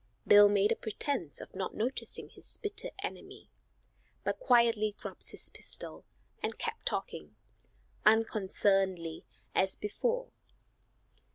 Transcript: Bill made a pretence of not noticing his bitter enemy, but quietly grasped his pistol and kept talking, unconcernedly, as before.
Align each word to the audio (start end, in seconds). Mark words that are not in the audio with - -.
Bill 0.25 0.49
made 0.49 0.71
a 0.71 0.75
pretence 0.75 1.39
of 1.41 1.53
not 1.53 1.75
noticing 1.75 2.29
his 2.29 2.57
bitter 2.57 2.89
enemy, 3.03 3.51
but 4.23 4.39
quietly 4.39 4.95
grasped 4.99 5.29
his 5.29 5.49
pistol 5.51 6.05
and 6.41 6.57
kept 6.57 6.87
talking, 6.87 7.35
unconcernedly, 8.03 9.25
as 9.53 9.75
before. 9.75 10.31